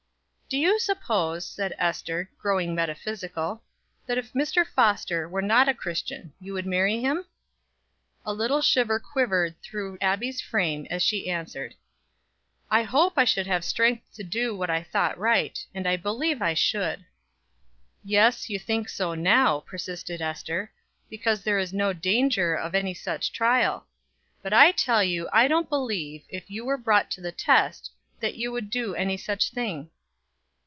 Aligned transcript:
"Do 0.51 0.57
you 0.57 0.79
suppose," 0.79 1.45
said 1.47 1.73
Ester, 1.77 2.29
growing 2.37 2.75
metaphysical, 2.75 3.63
"that 4.05 4.17
if 4.17 4.33
Mr. 4.33 4.67
Foster 4.67 5.29
were 5.29 5.41
not 5.41 5.69
a 5.69 5.73
Christian 5.73 6.33
you 6.41 6.51
would 6.51 6.65
marry 6.65 6.99
him?" 6.99 7.25
A 8.25 8.33
little 8.33 8.61
shiver 8.61 8.99
quivered 8.99 9.55
through 9.61 9.97
Abbie's 10.01 10.41
frame 10.41 10.87
as 10.89 11.01
she 11.03 11.29
answered: 11.29 11.75
"I 12.69 12.83
hope 12.83 13.13
I 13.15 13.23
should 13.23 13.47
have 13.47 13.63
strength 13.63 14.03
to 14.15 14.25
do 14.25 14.53
what 14.53 14.69
I 14.69 14.83
thought 14.83 15.17
right; 15.17 15.57
and 15.73 15.87
I 15.87 15.95
believe 15.95 16.41
I 16.41 16.53
should." 16.53 17.05
"Yes, 18.03 18.49
you 18.49 18.59
think 18.59 18.89
so 18.89 19.13
now," 19.13 19.61
persisted 19.61 20.21
Ester, 20.21 20.69
"because 21.09 21.43
there 21.45 21.59
is 21.59 21.71
no 21.71 21.93
danger 21.93 22.55
of 22.55 22.75
any 22.75 22.93
such 22.93 23.31
trial; 23.31 23.87
but 24.41 24.51
I 24.51 24.73
tell 24.73 25.01
you 25.01 25.29
I 25.31 25.47
don't 25.47 25.69
believe, 25.69 26.25
if 26.27 26.49
you 26.51 26.65
were 26.65 26.77
brought 26.77 27.09
to 27.11 27.21
the 27.21 27.31
test, 27.31 27.89
that 28.19 28.35
you 28.35 28.51
would 28.51 28.69
do 28.69 28.93
any 28.95 29.15
such 29.15 29.51
thing." 29.51 29.89